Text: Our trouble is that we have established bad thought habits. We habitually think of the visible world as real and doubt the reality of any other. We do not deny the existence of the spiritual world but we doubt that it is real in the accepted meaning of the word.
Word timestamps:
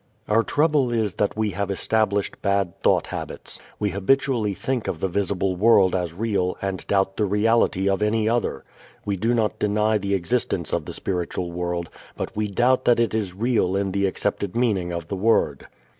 Our 0.27 0.41
trouble 0.41 0.91
is 0.91 1.13
that 1.13 1.37
we 1.37 1.51
have 1.51 1.69
established 1.69 2.41
bad 2.41 2.81
thought 2.81 3.05
habits. 3.05 3.59
We 3.77 3.91
habitually 3.91 4.55
think 4.55 4.87
of 4.87 4.99
the 4.99 5.07
visible 5.07 5.55
world 5.55 5.93
as 5.95 6.11
real 6.15 6.57
and 6.59 6.87
doubt 6.87 7.17
the 7.17 7.25
reality 7.27 7.87
of 7.87 8.01
any 8.01 8.27
other. 8.27 8.63
We 9.05 9.15
do 9.15 9.35
not 9.35 9.59
deny 9.59 9.99
the 9.99 10.15
existence 10.15 10.73
of 10.73 10.85
the 10.85 10.93
spiritual 10.93 11.51
world 11.51 11.91
but 12.17 12.35
we 12.35 12.47
doubt 12.47 12.85
that 12.85 12.99
it 12.99 13.13
is 13.13 13.35
real 13.35 13.75
in 13.75 13.91
the 13.91 14.07
accepted 14.07 14.55
meaning 14.55 14.91
of 14.91 15.07
the 15.07 15.15
word. 15.15 15.67